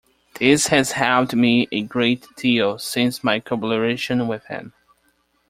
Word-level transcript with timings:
This 0.39 0.69
has 0.69 0.93
helped 0.93 1.35
me 1.35 1.67
a 1.71 1.83
great 1.83 2.25
deal 2.35 2.79
since 2.79 3.23
my 3.23 3.39
collaboration 3.39 4.27
with 4.27 4.43
him. 4.47 4.73